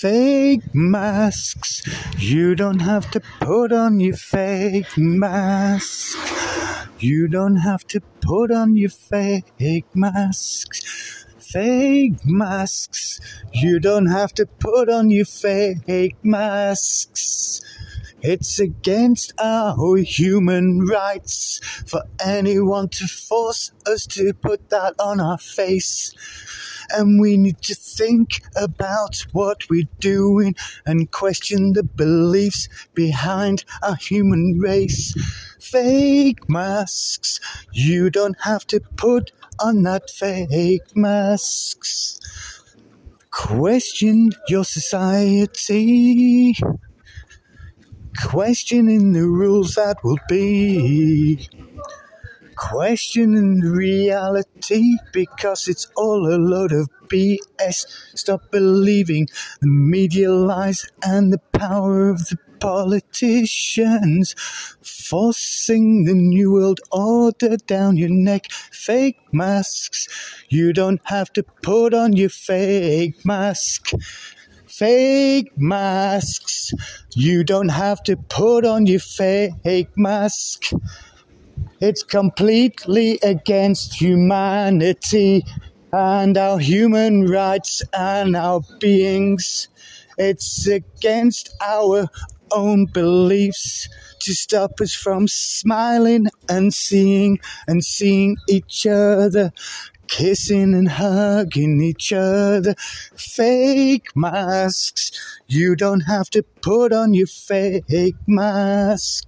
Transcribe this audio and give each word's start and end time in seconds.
Fake 0.00 0.62
masks. 0.72 1.82
You 2.18 2.54
don't 2.54 2.78
have 2.78 3.10
to 3.10 3.20
put 3.40 3.72
on 3.72 3.98
your 3.98 4.14
fake 4.14 4.96
mask. 4.96 6.16
You 7.00 7.26
don't 7.26 7.56
have 7.56 7.84
to 7.88 8.00
put 8.20 8.52
on 8.52 8.76
your 8.76 8.90
fake 8.90 9.86
masks. 9.96 11.26
Fake 11.40 12.14
masks. 12.24 13.18
You 13.52 13.80
don't 13.80 14.06
have 14.06 14.32
to 14.34 14.46
put 14.46 14.88
on 14.88 15.10
your 15.10 15.24
fake 15.24 16.16
masks. 16.22 17.60
It's 18.20 18.58
against 18.58 19.32
our 19.38 19.96
human 19.98 20.84
rights 20.86 21.60
for 21.86 22.02
anyone 22.24 22.88
to 22.88 23.06
force 23.06 23.70
us 23.86 24.06
to 24.08 24.32
put 24.34 24.70
that 24.70 24.94
on 24.98 25.20
our 25.20 25.38
face. 25.38 26.12
And 26.90 27.20
we 27.20 27.36
need 27.36 27.62
to 27.62 27.76
think 27.76 28.42
about 28.56 29.24
what 29.32 29.68
we're 29.70 29.88
doing 30.00 30.56
and 30.84 31.10
question 31.12 31.74
the 31.74 31.84
beliefs 31.84 32.68
behind 32.94 33.64
our 33.82 33.94
human 33.94 34.58
race. 34.58 35.14
Fake 35.60 36.48
masks. 36.48 37.38
You 37.72 38.10
don't 38.10 38.40
have 38.40 38.66
to 38.68 38.80
put 38.96 39.30
on 39.60 39.82
that 39.82 40.10
fake 40.10 40.96
masks. 40.96 42.18
Question 43.30 44.30
your 44.48 44.64
society 44.64 46.56
questioning 48.24 49.12
the 49.12 49.26
rules 49.26 49.74
that 49.74 50.02
will 50.02 50.18
be, 50.28 51.48
questioning 52.56 53.60
reality 53.60 54.96
because 55.12 55.68
it's 55.68 55.90
all 55.96 56.26
a 56.26 56.36
load 56.36 56.72
of 56.72 56.88
BS. 57.06 57.86
Stop 58.14 58.50
believing 58.50 59.28
the 59.60 59.68
media 59.68 60.32
lies 60.32 60.86
and 61.02 61.32
the 61.32 61.38
power 61.52 62.10
of 62.10 62.18
the 62.28 62.36
politicians 62.60 64.34
forcing 64.82 66.04
the 66.04 66.14
new 66.14 66.52
world 66.52 66.80
order 66.90 67.56
down 67.56 67.96
your 67.96 68.08
neck. 68.10 68.50
Fake 68.50 69.18
masks. 69.32 70.08
You 70.48 70.72
don't 70.72 71.00
have 71.04 71.32
to 71.34 71.44
put 71.44 71.94
on 71.94 72.14
your 72.14 72.30
fake 72.30 73.24
mask 73.24 73.92
fake 74.78 75.50
masks. 75.56 76.72
You 77.14 77.42
don't 77.42 77.70
have 77.70 78.00
to 78.04 78.16
put 78.16 78.64
on 78.64 78.86
your 78.86 79.00
fake 79.00 79.88
mask. 79.96 80.70
It's 81.80 82.04
completely 82.04 83.18
against 83.22 84.00
humanity 84.00 85.44
and 85.92 86.38
our 86.38 86.58
human 86.58 87.26
rights 87.26 87.82
and 87.92 88.36
our 88.36 88.60
beings. 88.78 89.68
It's 90.16 90.66
against 90.68 91.54
our 91.60 92.06
own 92.52 92.86
beliefs 92.86 93.88
to 94.20 94.32
stop 94.34 94.80
us 94.80 94.94
from 94.94 95.26
smiling 95.28 96.26
and 96.48 96.72
seeing 96.72 97.38
and 97.66 97.84
seeing 97.84 98.36
each 98.48 98.86
other 98.86 99.52
kissing 100.08 100.74
and 100.74 100.88
hugging 100.88 101.80
each 101.80 102.12
other. 102.12 102.74
Fake 103.14 104.08
masks. 104.16 105.10
You 105.46 105.76
don't 105.76 106.00
have 106.00 106.30
to 106.30 106.42
put 106.42 106.92
on 106.92 107.14
your 107.14 107.26
fake 107.26 108.16
mask. 108.26 109.26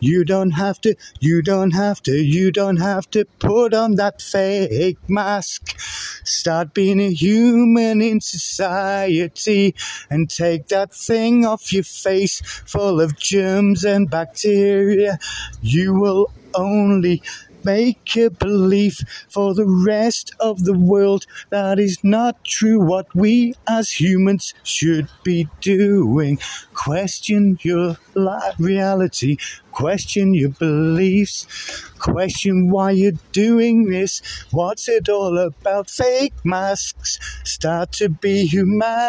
You 0.00 0.24
don't 0.24 0.50
have 0.50 0.80
to, 0.80 0.96
you 1.20 1.42
don't 1.42 1.70
have 1.70 2.02
to, 2.02 2.12
you 2.12 2.50
don't 2.50 2.78
have 2.78 3.08
to 3.12 3.24
put 3.38 3.72
on 3.72 3.94
that 3.94 4.20
fake 4.20 4.98
mask. 5.08 5.78
Start 6.24 6.74
being 6.74 7.00
a 7.00 7.12
human 7.12 8.02
in 8.02 8.20
society 8.20 9.76
and 10.10 10.28
take 10.28 10.66
that 10.68 10.92
thing 10.92 11.46
off 11.46 11.72
your 11.72 11.84
face 11.84 12.40
full 12.66 13.00
of 13.00 13.16
germs 13.16 13.84
and 13.84 14.10
bacteria. 14.10 15.18
You 15.62 15.94
will 15.94 16.32
only 16.52 17.22
make 17.64 18.16
a 18.16 18.30
belief 18.30 18.98
for 19.28 19.54
the 19.54 19.66
rest 19.66 20.32
of 20.40 20.64
the 20.64 20.76
world 20.76 21.26
that 21.50 21.78
is 21.78 22.02
not 22.02 22.44
true 22.44 22.80
what 22.80 23.06
we 23.14 23.54
as 23.68 23.90
humans 23.90 24.54
should 24.62 25.08
be 25.22 25.48
doing. 25.60 26.38
Question 26.74 27.58
your 27.62 27.96
reality, 28.58 29.36
question 29.70 30.34
your 30.34 30.50
beliefs, 30.50 31.46
question 31.98 32.70
why 32.70 32.90
you're 32.90 33.12
doing 33.32 33.90
this, 33.90 34.20
what's 34.50 34.88
it 34.88 35.08
all 35.08 35.38
about? 35.38 35.88
Fake 35.90 36.34
masks 36.44 37.18
start 37.44 37.92
to 37.92 38.08
be 38.08 38.46
humanity. 38.46 39.02